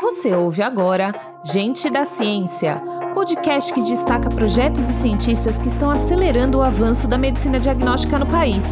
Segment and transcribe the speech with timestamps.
[0.00, 1.12] Você ouve agora
[1.44, 2.82] Gente da Ciência,
[3.12, 8.26] podcast que destaca projetos e cientistas que estão acelerando o avanço da medicina diagnóstica no
[8.26, 8.64] país.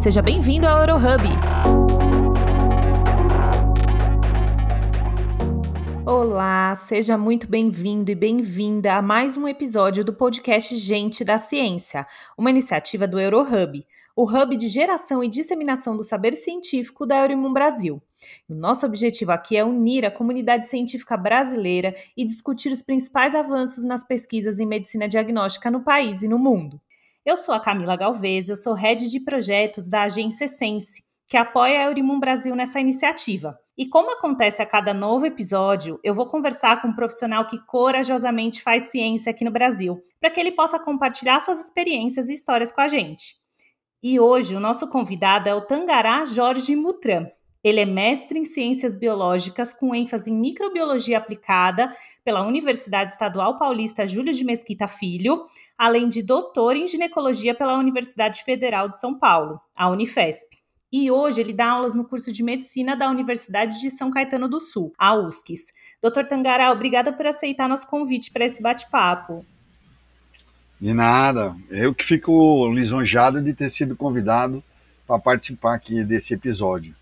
[0.00, 1.24] Seja bem-vindo ao Eurohub.
[6.06, 12.06] Olá, seja muito bem-vindo e bem-vinda a mais um episódio do podcast Gente da Ciência,
[12.36, 13.84] uma iniciativa do Eurohub,
[14.20, 18.02] o hub de geração e disseminação do saber científico da Eurimum Brasil.
[18.48, 23.84] O nosso objetivo aqui é unir a comunidade científica brasileira e discutir os principais avanços
[23.84, 26.80] nas pesquisas em medicina diagnóstica no país e no mundo.
[27.24, 31.78] Eu sou a Camila Galvez, eu sou head de projetos da agência Sense, que apoia
[31.78, 33.56] a Eurimum Brasil nessa iniciativa.
[33.76, 38.64] E como acontece a cada novo episódio, eu vou conversar com um profissional que corajosamente
[38.64, 42.80] faz ciência aqui no Brasil, para que ele possa compartilhar suas experiências e histórias com
[42.80, 43.38] a gente.
[44.00, 47.26] E hoje o nosso convidado é o Tangará Jorge Mutran.
[47.64, 51.92] Ele é mestre em ciências biológicas com ênfase em microbiologia aplicada
[52.24, 55.44] pela Universidade Estadual Paulista Júlio de Mesquita Filho,
[55.76, 60.56] além de doutor em ginecologia pela Universidade Federal de São Paulo, a Unifesp.
[60.92, 64.60] E hoje ele dá aulas no curso de medicina da Universidade de São Caetano do
[64.60, 65.72] Sul, a USCS.
[66.00, 69.44] Doutor Tangará, obrigada por aceitar nosso convite para esse bate-papo.
[70.80, 71.56] De nada.
[71.70, 74.62] Eu que fico lisonjeado de ter sido convidado
[75.06, 76.94] para participar aqui desse episódio.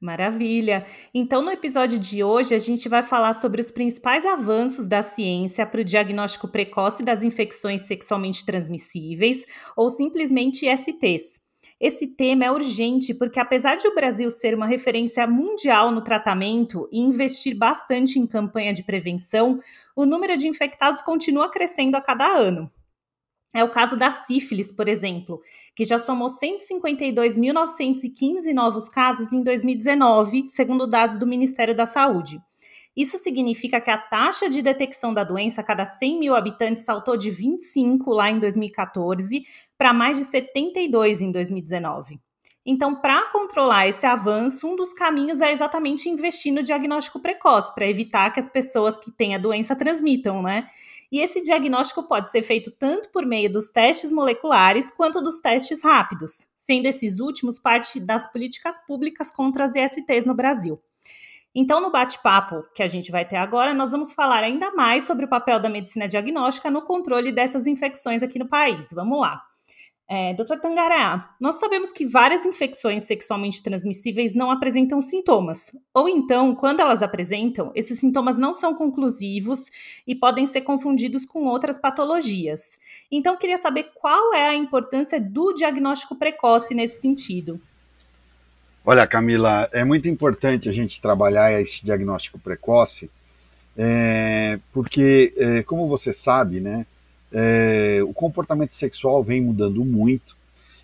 [0.00, 0.84] Maravilha!
[1.14, 5.64] Então, no episódio de hoje, a gente vai falar sobre os principais avanços da ciência
[5.64, 11.43] para o diagnóstico precoce das infecções sexualmente transmissíveis, ou simplesmente ISTs.
[11.86, 16.88] Esse tema é urgente porque, apesar de o Brasil ser uma referência mundial no tratamento
[16.90, 19.60] e investir bastante em campanha de prevenção,
[19.94, 22.72] o número de infectados continua crescendo a cada ano.
[23.52, 25.42] É o caso da sífilis, por exemplo,
[25.76, 32.40] que já somou 152.915 novos casos em 2019, segundo dados do Ministério da Saúde.
[32.96, 37.16] Isso significa que a taxa de detecção da doença a cada 100 mil habitantes saltou
[37.16, 39.44] de 25 lá em 2014
[39.76, 42.20] para mais de 72 em 2019.
[42.66, 47.86] Então, para controlar esse avanço, um dos caminhos é exatamente investir no diagnóstico precoce, para
[47.86, 50.64] evitar que as pessoas que têm a doença transmitam, né?
[51.12, 55.82] E esse diagnóstico pode ser feito tanto por meio dos testes moleculares quanto dos testes
[55.84, 60.80] rápidos, sendo esses últimos parte das políticas públicas contra as ISTs no Brasil.
[61.54, 65.24] Então, no bate-papo que a gente vai ter agora, nós vamos falar ainda mais sobre
[65.24, 68.90] o papel da medicina diagnóstica no controle dessas infecções aqui no país.
[68.92, 69.40] Vamos lá.
[70.06, 76.54] É, Doutor Tangará, nós sabemos que várias infecções sexualmente transmissíveis não apresentam sintomas, ou então,
[76.54, 79.70] quando elas apresentam, esses sintomas não são conclusivos
[80.06, 82.78] e podem ser confundidos com outras patologias.
[83.10, 87.58] Então, queria saber qual é a importância do diagnóstico precoce nesse sentido.
[88.86, 93.10] Olha, Camila, é muito importante a gente trabalhar esse diagnóstico precoce,
[93.74, 96.84] é, porque, é, como você sabe, né,
[97.32, 100.36] é, o comportamento sexual vem mudando muito,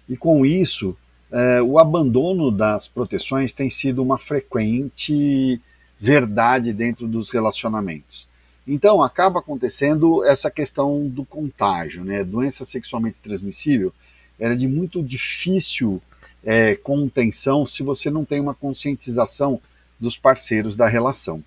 [0.08, 0.96] e com isso,
[1.30, 5.60] é, o abandono das proteções tem sido uma frequente
[6.00, 8.26] verdade dentro dos relacionamentos.
[8.66, 12.24] Então, acaba acontecendo essa questão do contágio, né?
[12.24, 13.92] Doença sexualmente transmissível
[14.38, 16.00] era de muito difícil
[16.44, 19.60] é, contenção se você não tem uma conscientização
[19.98, 21.44] dos parceiros da relação.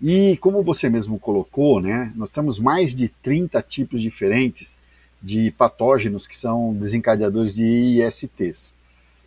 [0.00, 4.76] E como você mesmo colocou, né, nós temos mais de 30 tipos diferentes
[5.22, 8.74] de patógenos que são desencadeadores de ISTs.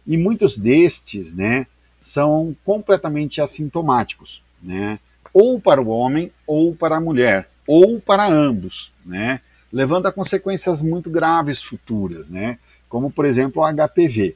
[0.05, 1.65] E muitos destes né,
[1.99, 4.99] são completamente assintomáticos, né,
[5.33, 9.41] ou para o homem ou para a mulher, ou para ambos, né,
[9.73, 14.35] levando a consequências muito graves futuras, né, como por exemplo o HPV.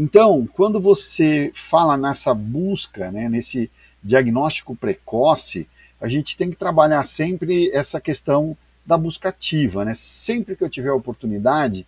[0.00, 3.68] Então, quando você fala nessa busca, né, nesse
[4.00, 5.66] diagnóstico precoce,
[6.00, 9.84] a gente tem que trabalhar sempre essa questão da busca ativa.
[9.84, 9.94] Né?
[9.96, 11.84] Sempre que eu tiver oportunidade,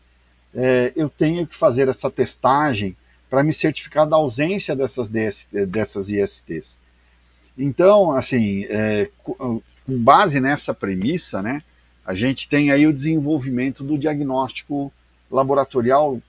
[0.52, 2.96] é, eu tenho que fazer essa testagem
[3.30, 6.76] para me certificar da ausência dessas, DS, dessas ISTs.
[7.56, 11.62] Então, assim, é, com base nessa premissa, né,
[12.04, 14.92] a gente tem aí o desenvolvimento do diagnóstico
[15.30, 16.20] laboratorial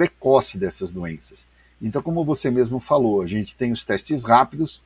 [0.00, 1.46] precoce dessas doenças.
[1.80, 4.80] Então, como você mesmo falou, a gente tem os testes rápidos,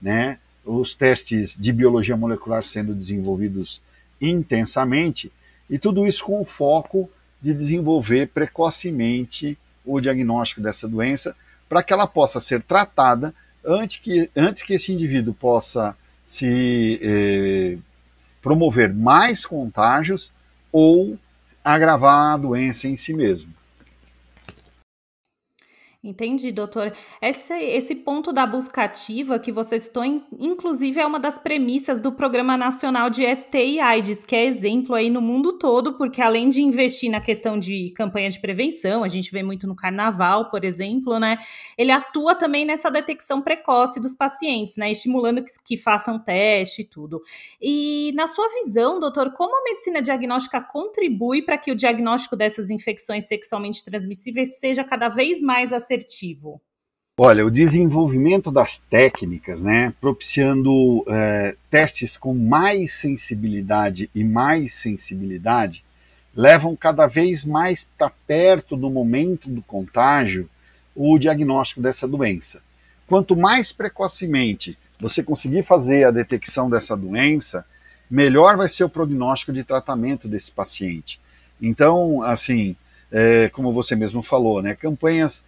[0.00, 3.82] né, os testes de biologia molecular sendo desenvolvidos
[4.18, 5.30] intensamente,
[5.68, 7.10] e tudo isso com o foco
[7.42, 11.36] de desenvolver precocemente o diagnóstico dessa doença,
[11.68, 15.94] para que ela possa ser tratada antes que, antes que esse indivíduo possa
[16.24, 17.76] se eh,
[18.40, 20.32] promover mais contágios
[20.72, 21.18] ou
[21.62, 23.52] agravar a doença em si mesmo.
[26.06, 26.92] Entendi, doutor.
[27.22, 30.04] Esse, esse ponto da busca ativa que você citou,
[30.38, 34.94] inclusive, é uma das premissas do Programa Nacional de ST e AIDS, que é exemplo
[34.94, 39.08] aí no mundo todo, porque além de investir na questão de campanha de prevenção, a
[39.08, 41.38] gente vê muito no carnaval, por exemplo, né?
[41.78, 44.92] Ele atua também nessa detecção precoce dos pacientes, né?
[44.92, 47.22] Estimulando que, que façam teste e tudo.
[47.58, 52.68] E na sua visão, doutor, como a medicina diagnóstica contribui para que o diagnóstico dessas
[52.68, 55.93] infecções sexualmente transmissíveis seja cada vez mais acessível?
[55.94, 56.60] Assertivo?
[57.16, 65.84] Olha, o desenvolvimento das técnicas, né, propiciando é, testes com mais sensibilidade e mais sensibilidade,
[66.34, 70.50] levam cada vez mais para perto do momento do contágio
[70.94, 72.60] o diagnóstico dessa doença.
[73.06, 77.64] Quanto mais precocemente você conseguir fazer a detecção dessa doença,
[78.10, 81.20] melhor vai ser o prognóstico de tratamento desse paciente.
[81.62, 82.74] Então, assim,
[83.12, 85.44] é, como você mesmo falou, né, campanhas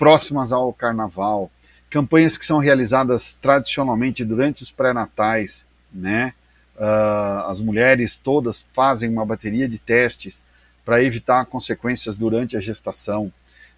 [0.00, 1.50] próximas ao carnaval,
[1.90, 6.32] campanhas que são realizadas tradicionalmente durante os pré-natais, né?
[6.74, 10.42] Uh, as mulheres todas fazem uma bateria de testes
[10.86, 13.30] para evitar consequências durante a gestação.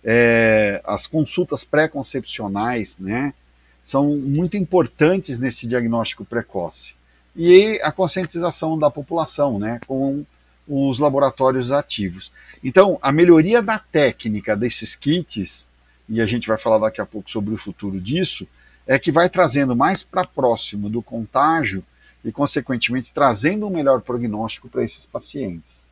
[0.05, 3.35] É, as consultas pré-concepcionais, né?
[3.83, 6.95] São muito importantes nesse diagnóstico precoce.
[7.35, 9.81] E a conscientização da população, né?
[9.89, 10.25] Com
[10.69, 12.31] os laboratórios ativos.
[12.63, 15.72] Então, a melhoria da técnica desses kits
[16.09, 18.47] e a gente vai falar daqui a pouco sobre o futuro disso,
[18.87, 21.85] é que vai trazendo mais para próximo do contágio
[22.25, 25.87] e, consequentemente, trazendo um melhor prognóstico para esses pacientes.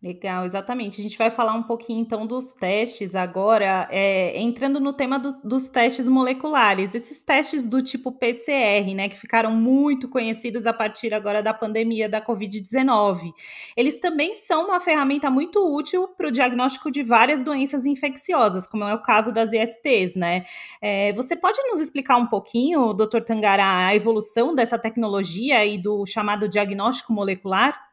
[0.00, 1.00] Legal, exatamente.
[1.00, 5.32] A gente vai falar um pouquinho então dos testes agora, é, entrando no tema do,
[5.42, 11.12] dos testes moleculares, esses testes do tipo PCR, né, que ficaram muito conhecidos a partir
[11.12, 13.32] agora da pandemia da Covid-19.
[13.76, 18.84] Eles também são uma ferramenta muito útil para o diagnóstico de várias doenças infecciosas, como
[18.84, 20.44] é o caso das ISTs, né?
[20.80, 26.06] É, você pode nos explicar um pouquinho, doutor Tangará, a evolução dessa tecnologia e do
[26.06, 27.87] chamado diagnóstico molecular?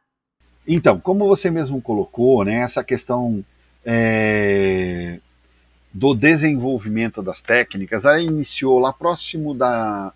[0.66, 3.44] Então, como você mesmo colocou, né, essa questão
[3.84, 5.20] é,
[5.92, 10.12] do desenvolvimento das técnicas, ela iniciou lá próximo da,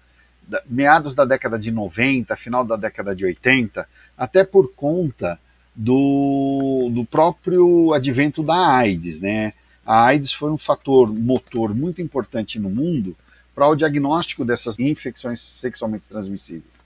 [0.46, 3.88] da, meados da década de 90, final da década de 80,
[4.18, 5.38] até por conta
[5.74, 9.52] do, do próprio advento da AIDS, né?
[9.86, 13.16] A AIDS foi um fator motor muito importante no mundo
[13.54, 16.84] para o diagnóstico dessas infecções sexualmente transmissíveis.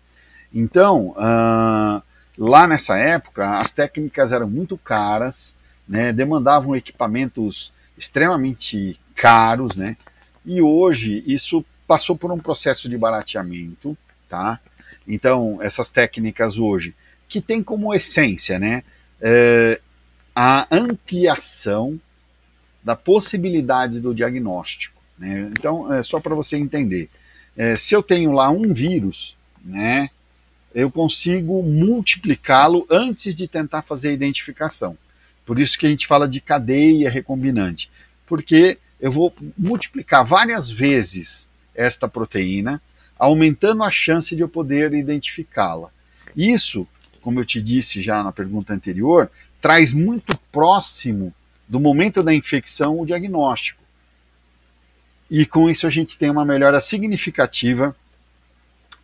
[0.53, 2.03] Então, uh,
[2.37, 5.55] Lá nessa época, as técnicas eram muito caras,
[5.89, 9.97] né, demandavam equipamentos extremamente caros, né,
[10.45, 13.97] e hoje isso passou por um processo de barateamento,
[14.29, 14.59] tá?
[15.07, 16.95] Então, essas técnicas hoje,
[17.29, 18.83] que tem como essência, né,
[19.21, 19.81] é,
[20.35, 22.01] a ampliação
[22.83, 25.01] da possibilidade do diagnóstico.
[25.19, 25.51] Né?
[25.59, 27.09] Então, é só para você entender,
[27.57, 30.11] é, se eu tenho lá um vírus, né,
[30.75, 34.99] eu consigo multiplicá-lo antes de tentar fazer a identificação.
[35.47, 37.91] Por isso que a gente fala de cadeia recombinante,
[38.27, 42.81] porque eu vou multiplicar várias vezes esta proteína,
[43.19, 45.91] aumentando a chance de eu poder identificá-la.
[46.37, 46.87] Isso,
[47.21, 49.31] como eu te disse já na pergunta anterior,
[49.61, 51.33] traz muito próximo
[51.69, 53.83] do momento da infecção o diagnóstico.
[55.31, 57.97] E com isso a gente tem uma melhora significativa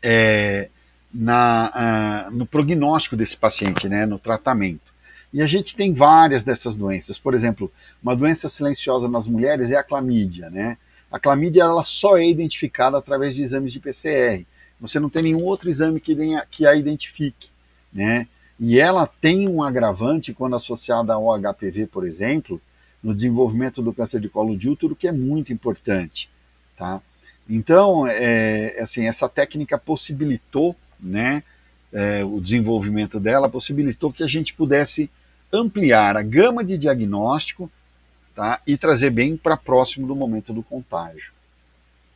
[0.02, 0.68] é,
[1.12, 4.90] na, uh, no prognóstico desse paciente, né, no tratamento.
[5.32, 7.18] E a gente tem várias dessas doenças.
[7.18, 7.70] Por exemplo,
[8.02, 10.50] uma doença silenciosa nas mulheres é a clamídia.
[10.50, 10.76] Né?
[11.10, 14.44] A clamídia ela só é identificada através de exames de PCR.
[14.80, 17.48] Você não tem nenhum outro exame que, a, que a identifique.
[17.92, 18.26] Né?
[18.58, 22.60] E ela tem um agravante quando associada ao HPV, por exemplo,
[23.02, 26.28] no desenvolvimento do câncer de colo de útero, que é muito importante.
[26.76, 27.00] Tá?
[27.48, 31.42] Então, é, assim, essa técnica possibilitou né,
[31.92, 35.10] é, o desenvolvimento dela possibilitou que a gente pudesse
[35.52, 37.70] ampliar a gama de diagnóstico
[38.34, 41.32] tá, e trazer bem para próximo do momento do contágio.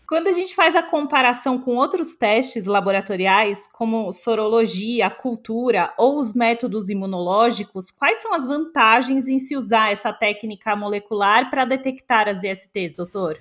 [0.06, 6.34] Quando a gente faz a comparação com outros testes laboratoriais, como sorologia, cultura ou os
[6.34, 12.42] métodos imunológicos, quais são as vantagens em se usar essa técnica molecular para detectar as
[12.42, 13.38] ISTs, doutor?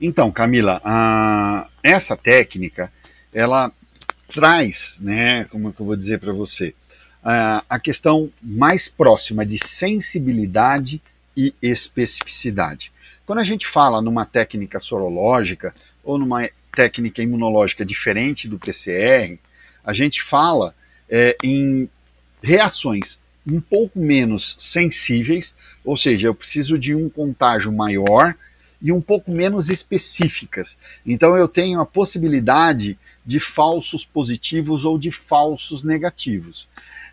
[0.00, 2.92] Então, Camila, a, essa técnica,
[3.32, 3.72] ela
[4.32, 6.74] traz, né, como é que eu vou dizer para você,
[7.22, 11.02] a, questão mais próxima de sensibilidade
[11.36, 12.92] e especificidade.
[13.26, 19.38] Quando a gente fala numa técnica sorológica ou numa técnica imunológica diferente do PCR,
[19.84, 20.74] a gente fala
[21.08, 21.88] é, em
[22.42, 25.54] reações um pouco menos sensíveis,
[25.84, 28.34] ou seja, eu preciso de um contágio maior
[28.80, 30.76] e um pouco menos específicas.
[31.04, 36.66] Então eu tenho a possibilidade de falsos positivos ou de falsos negativos.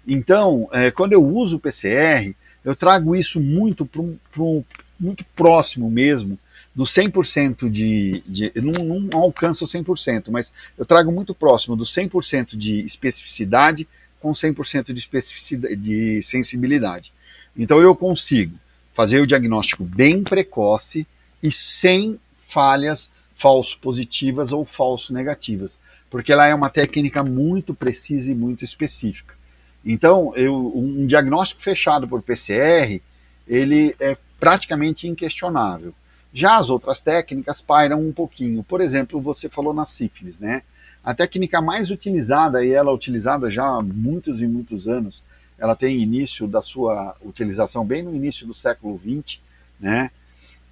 [0.07, 4.63] Então, é, quando eu uso o PCR, eu trago isso muito para um,
[4.97, 6.39] muito próximo mesmo
[6.73, 8.23] do 100% de.
[8.25, 13.85] de não, não alcanço o 100%, mas eu trago muito próximo do 100% de especificidade
[14.21, 17.11] com 100% de especificidade, de sensibilidade.
[17.57, 18.57] Então eu consigo
[18.93, 21.05] fazer o diagnóstico bem precoce
[21.43, 25.77] e sem falhas falso positivas ou falso negativas,
[26.15, 29.35] porque ela é uma técnica muito precisa e muito específica.
[29.83, 33.01] Então, eu, um diagnóstico fechado por PCR,
[33.45, 35.93] ele é praticamente inquestionável.
[36.33, 38.63] Já as outras técnicas pairam um pouquinho.
[38.63, 40.61] Por exemplo, você falou na sífilis, né?
[41.03, 45.21] A técnica mais utilizada, e ela é utilizada já há muitos e muitos anos,
[45.59, 49.41] ela tem início da sua utilização bem no início do século XX,
[49.77, 50.09] né?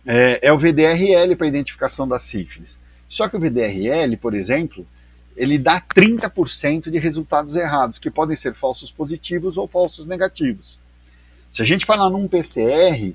[0.05, 2.79] É, é o VDRL para identificação da sífilis.
[3.09, 4.87] Só que o VDRL, por exemplo,
[5.35, 10.79] ele dá 30% de resultados errados, que podem ser falsos positivos ou falsos negativos.
[11.51, 13.13] Se a gente falar num PCR,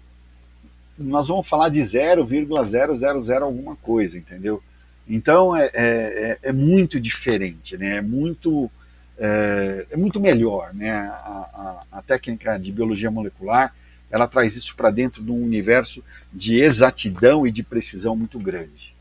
[0.98, 4.62] nós vamos falar de 0,000 alguma coisa, entendeu?
[5.08, 7.96] Então é, é, é, é, muito diferente, né?
[7.96, 8.70] é, muito,
[9.16, 10.74] é, é muito melhor.
[10.74, 10.90] Né?
[10.90, 13.74] A, a, a, técnica de biologia molecular
[14.10, 18.94] ela traz isso para dentro de um universo de exatidão e de precisão muito grande.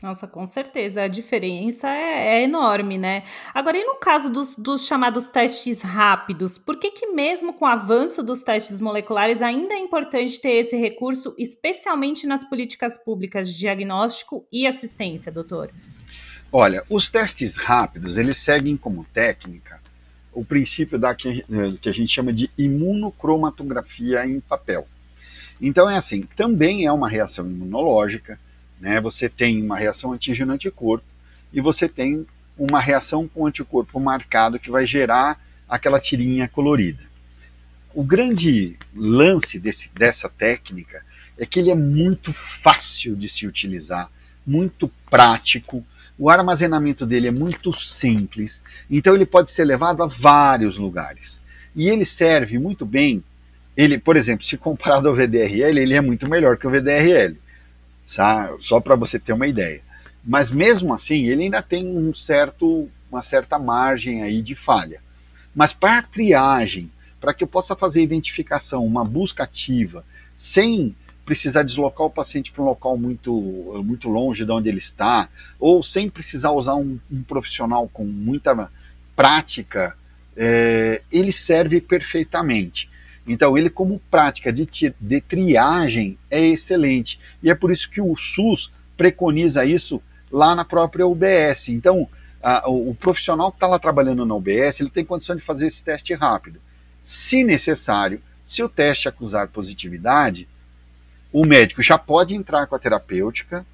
[0.00, 3.24] Nossa, com certeza, a diferença é, é, enorme, né?
[3.52, 7.68] Agora, e no caso dos, dos chamados testes rápidos, por que que mesmo com o
[7.68, 13.58] avanço dos testes moleculares ainda é importante ter esse recurso, especialmente nas políticas públicas de
[13.58, 15.72] diagnóstico e assistência, doutor?
[16.52, 19.80] Olha, os testes rápidos, eles seguem como técnica
[20.32, 24.86] o princípio da que, eh, que a gente chama de imunocromatografia em papel.
[25.60, 28.38] Então é assim, também é uma reação imunológica,
[28.80, 29.00] né?
[29.00, 31.04] Você tem uma reação antígeno-anticorpo
[31.52, 37.02] e você tem uma reação com anticorpo marcado que vai gerar aquela tirinha colorida.
[37.94, 41.04] O grande lance desse, dessa técnica
[41.38, 44.10] é que ele é muito fácil de se utilizar,
[44.46, 45.84] muito prático,
[46.18, 51.40] o armazenamento dele é muito simples, então ele pode ser levado a vários lugares.
[51.76, 53.22] E ele serve muito bem,
[53.76, 57.36] ele, por exemplo, se comparado ao VDRL, ele é muito melhor que o VDRL
[58.58, 59.82] só para você ter uma ideia.
[60.24, 65.00] Mas mesmo assim, ele ainda tem um certo, uma certa margem aí de falha.
[65.54, 70.04] Mas para a triagem, para que eu possa fazer identificação, uma busca ativa,
[70.36, 75.28] sem precisar deslocar o paciente para um local muito, muito longe de onde ele está,
[75.60, 78.70] ou sem precisar usar um, um profissional com muita
[79.14, 79.94] prática,
[80.34, 82.88] é, ele serve perfeitamente.
[83.28, 84.66] Então, ele, como prática de,
[84.98, 87.20] de triagem, é excelente.
[87.42, 91.68] E é por isso que o SUS preconiza isso lá na própria UBS.
[91.68, 92.08] Então,
[92.42, 95.66] a, o, o, profissional que está lá trabalhando na UBS, ele tem condição de fazer
[95.66, 96.58] esse teste rápido.
[97.02, 100.48] Se necessário, se o teste acusar positividade,
[101.30, 103.66] o médico já pode entrar com a terapêutica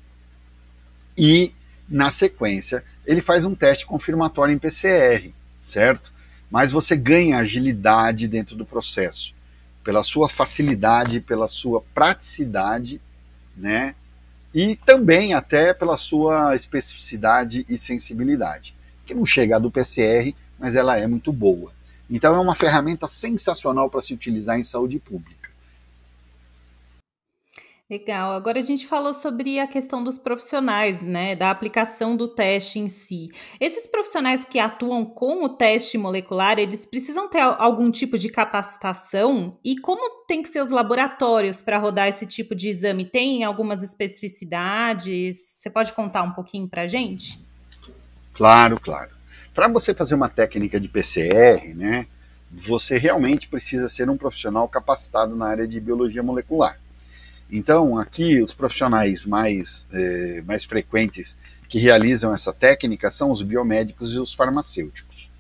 [1.16, 1.54] e,
[1.88, 5.32] na sequência, ele faz um teste confirmatório em PCR,
[5.62, 6.12] certo?
[6.50, 9.32] Mas você ganha agilidade dentro do processo
[9.84, 13.00] pela sua facilidade, pela sua praticidade,
[13.54, 13.94] né?
[14.52, 18.74] E também até pela sua especificidade e sensibilidade,
[19.04, 21.72] que não chega a do PCR, mas ela é muito boa.
[22.08, 25.43] Então é uma ferramenta sensacional para se utilizar em saúde pública.
[27.94, 28.32] Legal.
[28.32, 32.88] Agora a gente falou sobre a questão dos profissionais, né, da aplicação do teste em
[32.88, 33.30] si.
[33.60, 39.56] Esses profissionais que atuam com o teste molecular, eles precisam ter algum tipo de capacitação?
[39.64, 43.04] E como tem que ser os laboratórios para rodar esse tipo de exame?
[43.04, 45.36] Tem algumas especificidades?
[45.36, 47.38] Você pode contar um pouquinho para a gente?
[48.32, 49.10] Claro, claro.
[49.54, 52.08] Para você fazer uma técnica de PCR, né,
[52.50, 56.82] você realmente precisa ser um profissional capacitado na área de biologia molecular.
[57.56, 61.36] Então, aqui, os profissionais mais, eh, mais frequentes
[61.68, 65.30] que realizam essa técnica são os biomédicos e os farmacêuticos.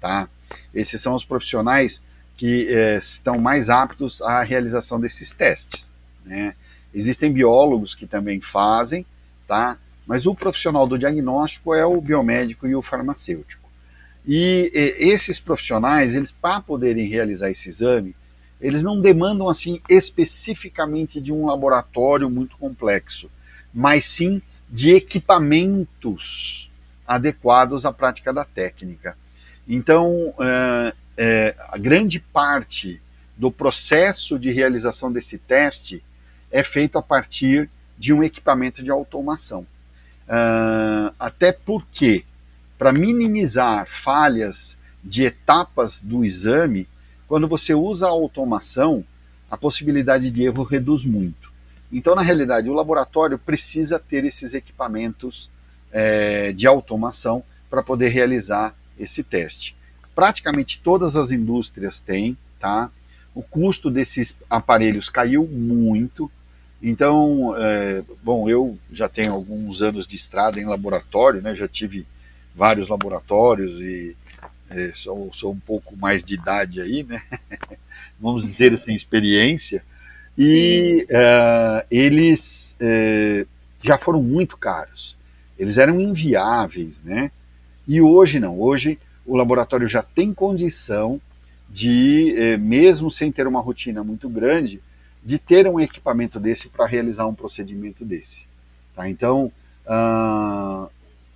[0.00, 0.28] Tá?
[0.72, 2.00] Esses são os profissionais
[2.36, 5.92] que eh, estão mais aptos à realização desses testes.
[6.24, 6.54] Né?
[6.94, 9.04] Existem biólogos que também fazem,
[9.44, 9.76] tá?
[10.06, 13.68] mas o profissional do diagnóstico é o biomédico e o farmacêutico.
[14.24, 18.14] E, e esses profissionais, eles para poderem realizar esse exame,
[18.64, 23.30] eles não demandam assim especificamente de um laboratório muito complexo,
[23.74, 24.40] mas sim
[24.70, 26.70] de equipamentos
[27.06, 29.18] adequados à prática da técnica.
[29.68, 33.02] Então, uh, é, a grande parte
[33.36, 36.02] do processo de realização desse teste
[36.50, 37.68] é feito a partir
[37.98, 39.66] de um equipamento de automação.
[40.26, 42.24] Uh, até porque,
[42.78, 46.88] para minimizar falhas de etapas do exame,
[47.28, 49.04] quando você usa a automação,
[49.50, 51.52] a possibilidade de erro reduz muito.
[51.92, 55.48] Então, na realidade, o laboratório precisa ter esses equipamentos
[55.92, 59.76] é, de automação para poder realizar esse teste.
[60.14, 62.90] Praticamente todas as indústrias têm, tá?
[63.34, 66.30] O custo desses aparelhos caiu muito.
[66.82, 71.54] Então, é, bom, eu já tenho alguns anos de estrada em laboratório, né?
[71.54, 72.06] Já tive
[72.54, 74.16] vários laboratórios e
[74.74, 77.22] é, sou, sou um pouco mais de idade aí, né?
[78.20, 79.84] Vamos dizer assim, experiência.
[80.36, 83.46] E é, eles é,
[83.82, 85.16] já foram muito caros.
[85.58, 87.30] Eles eram inviáveis, né?
[87.86, 88.60] E hoje não.
[88.60, 91.20] Hoje o laboratório já tem condição
[91.70, 94.82] de, eh, mesmo sem ter uma rotina muito grande,
[95.24, 98.42] de ter um equipamento desse para realizar um procedimento desse.
[98.94, 99.08] Tá?
[99.08, 99.50] Então,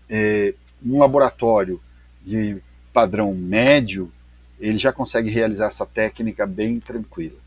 [0.09, 0.55] é,
[0.85, 1.81] um laboratório
[2.25, 2.59] de
[2.99, 4.11] padrão médio,
[4.59, 7.39] ele já consegue realizar essa técnica bem tranquila.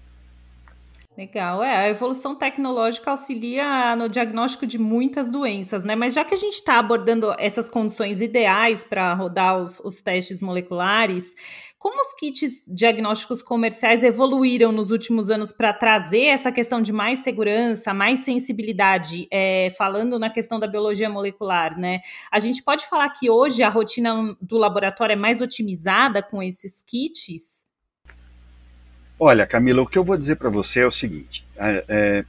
[1.18, 5.94] Legal, é, a evolução tecnológica auxilia no diagnóstico de muitas doenças, né?
[5.94, 10.42] Mas já que a gente está abordando essas condições ideais para rodar os, os, testes
[10.42, 11.36] moleculares,
[11.82, 17.24] como os kits diagnósticos comerciais evoluíram nos últimos anos para trazer essa questão de mais
[17.24, 22.02] segurança, mais sensibilidade, é, falando na questão da biologia molecular, né?
[22.32, 26.84] A gente pode falar que hoje a rotina do laboratório é mais otimizada com esses
[26.84, 27.66] kits?
[29.20, 32.26] Olha, Camila, o que eu vou dizer para você é o seguinte: é, é,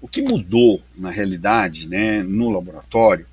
[0.00, 3.26] o que mudou na realidade, né, no laboratório,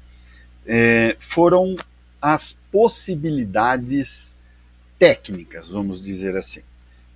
[0.66, 1.76] é, foram
[2.20, 4.36] as possibilidades
[5.00, 6.62] técnicas, vamos dizer assim.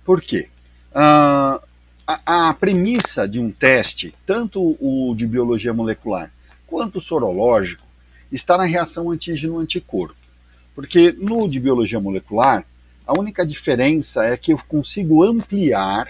[0.04, 0.48] Por quê?
[0.92, 1.60] Ah,
[2.06, 6.30] a, a, premissa de um teste, tanto o de biologia molecular
[6.66, 7.86] quanto o sorológico,
[8.32, 10.16] está na reação antígeno-anticorpo.
[10.74, 12.64] Porque no de biologia molecular,
[13.06, 16.08] a única diferença é que eu consigo ampliar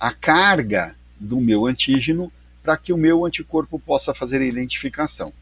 [0.00, 5.32] a carga do meu antígeno para que o meu anticorpo possa fazer a identificação,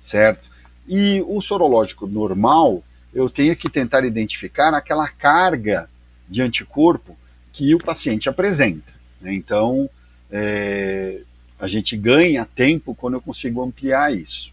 [0.00, 0.48] certo?
[0.86, 2.82] E o sorológico normal,
[3.18, 5.90] eu tenho que tentar identificar aquela carga
[6.28, 7.18] de anticorpo
[7.52, 8.92] que o paciente apresenta.
[9.20, 9.34] Né?
[9.34, 9.90] Então,
[10.30, 11.22] é,
[11.58, 14.52] a gente ganha tempo quando eu consigo ampliar isso.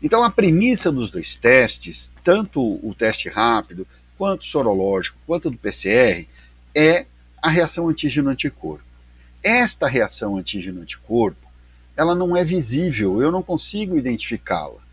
[0.00, 3.84] Então, a premissa dos dois testes, tanto o teste rápido
[4.16, 6.28] quanto sorológico, quanto do PCR,
[6.72, 7.06] é
[7.42, 8.84] a reação antígeno-anticorpo.
[9.42, 11.50] Esta reação antígeno-anticorpo,
[11.96, 14.91] ela não é visível, eu não consigo identificá-la.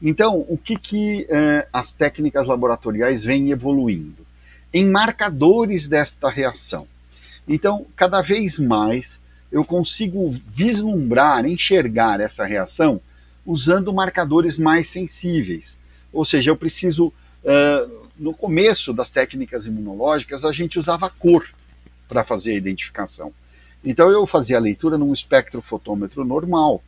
[0.00, 4.26] Então, o que, que eh, as técnicas laboratoriais vêm evoluindo?
[4.72, 6.86] Em marcadores desta reação.
[7.48, 13.00] Então, cada vez mais eu consigo vislumbrar, enxergar essa reação
[13.44, 15.78] usando marcadores mais sensíveis.
[16.12, 21.46] Ou seja, eu preciso uh, no começo das técnicas imunológicas, a gente usava cor
[22.08, 23.32] para fazer a identificação.
[23.84, 26.82] Então eu fazia a leitura num espectrofotômetro normal.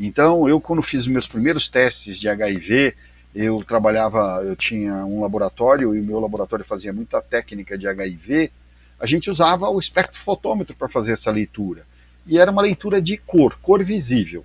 [0.00, 2.94] Então eu quando fiz meus primeiros testes de HIV,
[3.34, 8.50] eu trabalhava, eu tinha um laboratório e o meu laboratório fazia muita técnica de HIV,
[8.98, 11.86] a gente usava o espectrofotômetro para fazer essa leitura.
[12.26, 14.44] E era uma leitura de cor, cor visível.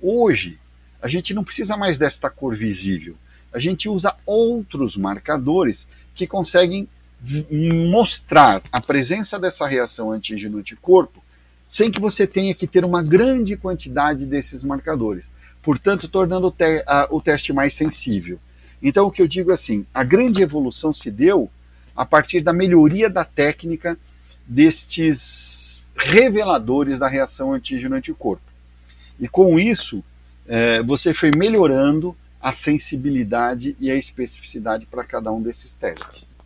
[0.00, 0.58] Hoje,
[1.00, 3.16] a gente não precisa mais desta cor visível
[3.56, 6.86] a gente usa outros marcadores que conseguem
[7.90, 11.24] mostrar a presença dessa reação antígeno-anticorpo
[11.68, 16.82] sem que você tenha que ter uma grande quantidade desses marcadores, portanto, tornando o, te
[16.86, 18.38] a, o teste mais sensível.
[18.82, 21.50] Então, o que eu digo é assim: a grande evolução se deu
[21.94, 23.98] a partir da melhoria da técnica
[24.46, 28.44] destes reveladores da reação antígeno-anticorpo.
[29.18, 30.04] E com isso,
[30.46, 36.38] é, você foi melhorando a sensibilidade e a especificidade para cada um desses testes.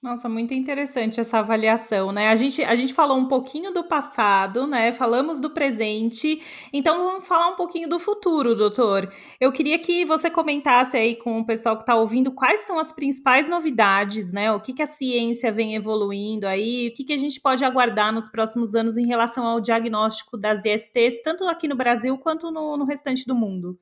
[0.00, 2.28] Nossa, muito interessante essa avaliação, né?
[2.28, 4.92] A gente, a gente falou um pouquinho do passado, né?
[4.92, 6.40] Falamos do presente,
[6.72, 9.12] então vamos falar um pouquinho do futuro, doutor.
[9.40, 12.92] Eu queria que você comentasse aí com o pessoal que está ouvindo quais são as
[12.92, 14.52] principais novidades, né?
[14.52, 18.12] O que, que a ciência vem evoluindo aí, o que, que a gente pode aguardar
[18.12, 22.76] nos próximos anos em relação ao diagnóstico das ISTs, tanto aqui no Brasil quanto no,
[22.76, 23.76] no restante do mundo.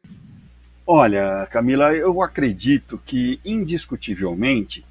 [0.87, 4.83] Olha, Camila, eu acredito que indiscutivelmente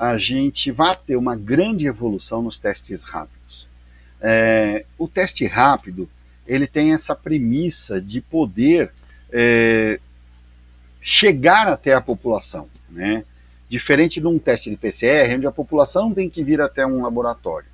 [0.00, 3.68] a gente vai ter uma grande evolução nos testes rápidos.
[4.18, 6.08] É, o teste rápido
[6.46, 8.92] ele tem essa premissa de poder
[9.30, 10.00] é,
[11.02, 13.26] chegar até a população, né?
[13.68, 17.68] Diferente de um teste de PCR, onde a população tem que vir até um laboratório.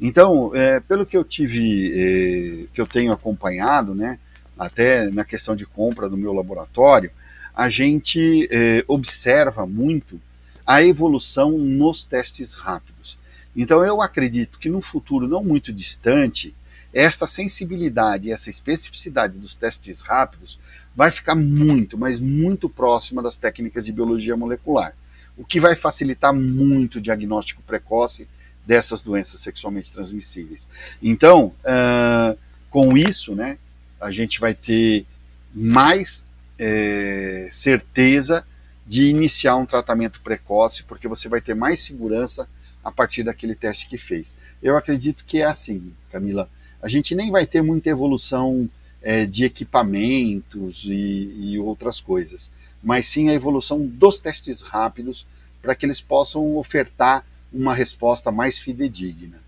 [0.00, 4.18] Então, é, pelo que eu tive, é, que eu tenho acompanhado, né,
[4.58, 7.12] até na questão de compra do meu laboratório,
[7.54, 10.20] a gente é, observa muito
[10.68, 13.16] a evolução nos testes rápidos.
[13.56, 16.54] Então, eu acredito que no futuro não muito distante,
[16.92, 20.60] esta sensibilidade, essa especificidade dos testes rápidos
[20.94, 24.94] vai ficar muito, mas muito próxima das técnicas de biologia molecular,
[25.38, 28.28] o que vai facilitar muito o diagnóstico precoce
[28.66, 30.68] dessas doenças sexualmente transmissíveis.
[31.02, 33.56] Então, uh, com isso, né,
[33.98, 35.06] a gente vai ter
[35.54, 36.22] mais
[36.58, 38.44] é, certeza
[38.88, 42.48] de iniciar um tratamento precoce, porque você vai ter mais segurança
[42.82, 44.34] a partir daquele teste que fez.
[44.62, 46.48] Eu acredito que é assim, Camila.
[46.80, 48.66] A gente nem vai ter muita evolução
[49.02, 52.50] é, de equipamentos e, e outras coisas,
[52.82, 55.26] mas sim a evolução dos testes rápidos
[55.60, 59.38] para que eles possam ofertar uma resposta mais fidedigna.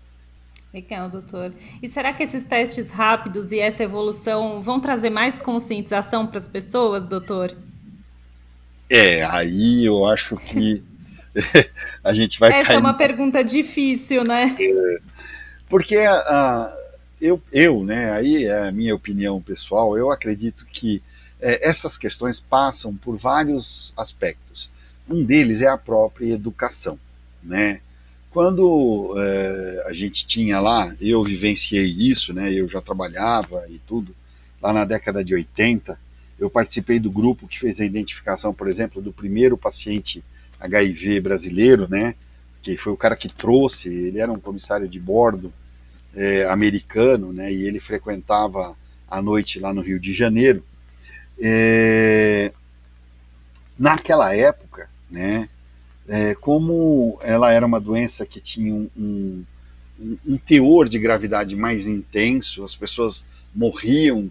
[0.71, 1.51] Legal, doutor.
[1.81, 6.47] E será que esses testes rápidos e essa evolução vão trazer mais conscientização para as
[6.47, 7.57] pessoas, doutor?
[8.93, 10.83] É, aí eu acho que
[12.03, 12.51] a gente vai.
[12.51, 14.53] Essa é uma pergunta difícil, né?
[14.59, 14.97] É,
[15.69, 16.75] porque a,
[17.21, 21.01] eu, eu, né, aí é a minha opinião pessoal, eu acredito que
[21.39, 24.69] é, essas questões passam por vários aspectos.
[25.09, 26.99] Um deles é a própria educação,
[27.41, 27.79] né?
[28.29, 32.51] Quando é, a gente tinha lá, eu vivenciei isso, né?
[32.51, 34.13] Eu já trabalhava e tudo,
[34.61, 35.97] lá na década de 80,
[36.41, 40.21] eu participei do grupo que fez a identificação, por exemplo, do primeiro paciente
[40.59, 42.15] HIV brasileiro, né?
[42.61, 45.53] Que foi o cara que trouxe, ele era um comissário de bordo
[46.13, 47.53] é, americano, né?
[47.53, 48.75] E ele frequentava
[49.07, 50.63] a noite lá no Rio de Janeiro.
[51.39, 52.51] É,
[53.79, 55.47] naquela época, né?
[56.07, 59.45] é, como ela era uma doença que tinha um, um,
[60.27, 63.25] um, teor de gravidade mais intenso, as pessoas
[63.55, 64.29] morriam,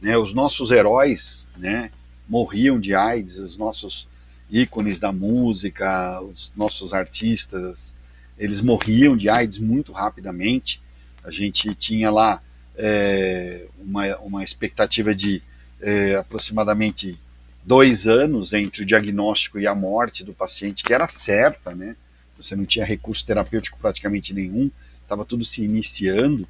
[0.00, 1.90] né, os nossos heróis né,
[2.28, 4.08] morriam de AIDS, os nossos
[4.50, 7.94] ícones da música, os nossos artistas,
[8.38, 10.80] eles morriam de AIDS muito rapidamente.
[11.22, 12.42] A gente tinha lá
[12.76, 15.42] é, uma, uma expectativa de
[15.80, 17.18] é, aproximadamente
[17.62, 21.94] dois anos entre o diagnóstico e a morte do paciente, que era certa, né?
[22.38, 24.70] Você não tinha recurso terapêutico praticamente nenhum,
[25.02, 26.48] estava tudo se iniciando.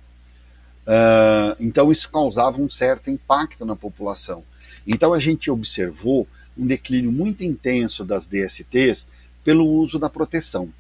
[0.87, 4.43] Uh, então isso causava um certo impacto na população.
[4.87, 9.07] Então a gente observou um declínio muito intenso das DSTs
[9.45, 10.71] pelo uso da proteção.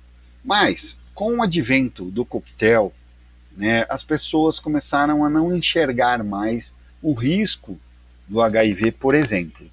[0.44, 2.92] Mas com o advento do coquetel,
[3.56, 7.78] né, as pessoas começaram a não enxergar mais o risco
[8.26, 9.66] do HIV, por exemplo.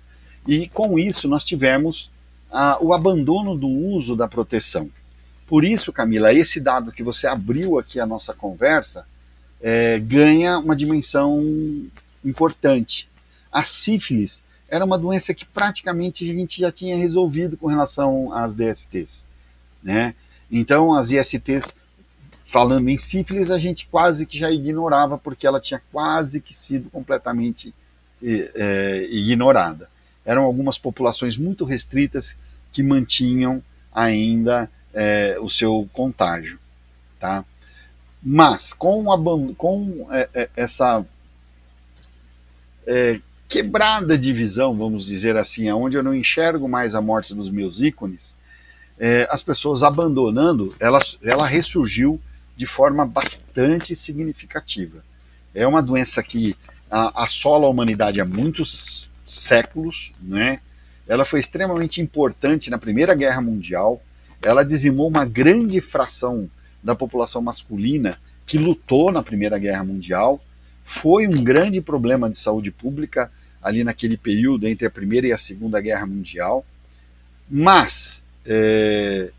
[0.48, 2.12] E com isso nós tivemos
[2.52, 4.90] ah, o abandono do uso da proteção.
[5.48, 9.06] Por isso, Camila, esse dado que você abriu aqui a nossa conversa
[9.62, 11.88] é, ganha uma dimensão
[12.24, 13.08] importante.
[13.52, 18.54] A sífilis era uma doença que praticamente a gente já tinha resolvido com relação às
[18.54, 19.26] DSTs.
[19.82, 20.14] Né?
[20.52, 21.66] Então, as ISTs,
[22.46, 26.90] falando em sífilis, a gente quase que já ignorava, porque ela tinha quase que sido
[26.90, 27.74] completamente
[28.22, 29.90] é, ignorada
[30.28, 32.36] eram algumas populações muito restritas
[32.74, 36.60] que mantinham ainda é, o seu contágio.
[37.18, 37.46] Tá?
[38.22, 39.18] Mas com, a,
[39.56, 41.06] com é, é, essa
[42.86, 47.50] é, quebrada de visão, vamos dizer assim, onde eu não enxergo mais a morte dos
[47.50, 48.36] meus ícones,
[49.00, 52.20] é, as pessoas abandonando, ela, ela ressurgiu
[52.56, 55.04] de forma bastante significativa.
[55.54, 56.56] É uma doença que
[56.90, 60.60] assola a humanidade há muitos séculos, né?
[61.08, 64.02] Ela foi extremamente importante na Primeira Guerra Mundial.
[64.42, 66.50] Ela dizimou uma grande fração
[66.84, 70.42] da população masculina que lutou na Primeira Guerra Mundial.
[70.86, 75.38] Foi um grande problema de saúde pública ali naquele período entre a Primeira e a
[75.38, 76.66] Segunda Guerra Mundial.
[77.50, 79.32] Mas é,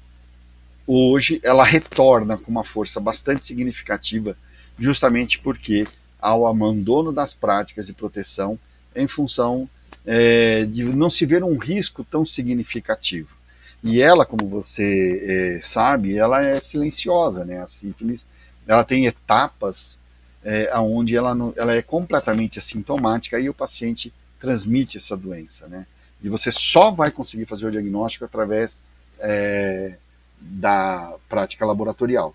[0.86, 4.36] hoje ela retorna com uma força bastante significativa,
[4.78, 5.86] justamente porque
[6.20, 8.58] ao abandono das práticas de proteção
[8.94, 9.68] em função
[10.04, 13.37] é, de não se ver um risco tão significativo.
[13.82, 17.62] E ela, como você é, sabe, ela é silenciosa, né?
[17.62, 18.28] A sífilis,
[18.66, 19.96] ela tem etapas
[20.44, 25.86] é, onde ela, não, ela é completamente assintomática e o paciente transmite essa doença, né?
[26.22, 28.80] E você só vai conseguir fazer o diagnóstico através
[29.20, 29.94] é,
[30.40, 32.34] da prática laboratorial.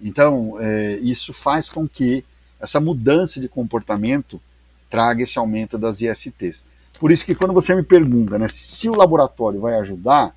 [0.00, 2.24] Então, é, isso faz com que
[2.60, 4.40] essa mudança de comportamento
[4.88, 6.64] traga esse aumento das ISTs.
[6.98, 10.34] Por isso que quando você me pergunta né, se o laboratório vai ajudar,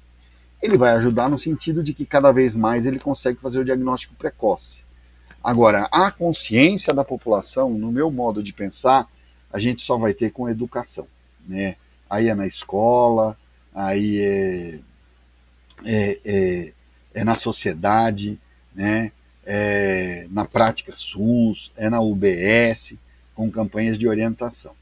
[0.64, 4.16] ele vai ajudar no sentido de que cada vez mais ele consegue fazer o diagnóstico
[4.16, 4.82] precoce.
[5.44, 9.06] Agora, a consciência da população, no meu modo de pensar,
[9.52, 11.06] a gente só vai ter com educação.
[11.46, 11.76] Né?
[12.10, 13.38] Aí é na escola,
[13.76, 14.80] aí é,
[15.84, 16.74] é, é,
[17.14, 18.40] é na sociedade,
[18.74, 19.12] né?
[19.46, 22.94] é na prática SUS, é na UBS,
[23.36, 24.74] com campanhas de orientação.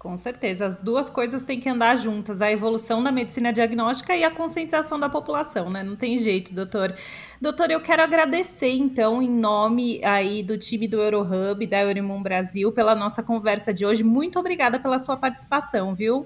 [0.00, 4.24] Com certeza, as duas coisas têm que andar juntas, a evolução da medicina diagnóstica e
[4.24, 5.82] a conscientização da população, né?
[5.82, 6.94] Não tem jeito, doutor.
[7.38, 12.72] Doutor, eu quero agradecer, então, em nome aí do time do Eurohub, da Eurimum Brasil,
[12.72, 14.02] pela nossa conversa de hoje.
[14.02, 16.24] Muito obrigada pela sua participação, viu?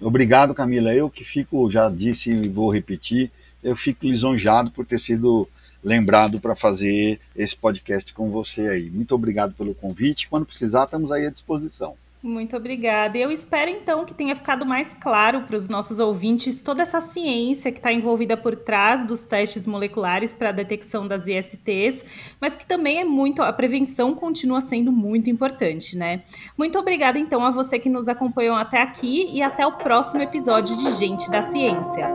[0.00, 0.94] Obrigado, Camila.
[0.94, 3.32] Eu que fico, já disse e vou repetir,
[3.64, 5.48] eu fico lisonjado por ter sido
[5.82, 8.88] lembrado para fazer esse podcast com você aí.
[8.88, 10.28] Muito obrigado pelo convite.
[10.28, 11.96] Quando precisar, estamos aí à disposição.
[12.20, 13.16] Muito obrigada.
[13.16, 17.70] Eu espero então que tenha ficado mais claro para os nossos ouvintes toda essa ciência
[17.70, 22.04] que está envolvida por trás dos testes moleculares para a detecção das ISTs,
[22.40, 26.22] mas que também é muito, a prevenção continua sendo muito importante, né?
[26.56, 30.76] Muito obrigada então a você que nos acompanhou até aqui e até o próximo episódio
[30.76, 32.08] de Gente da Ciência.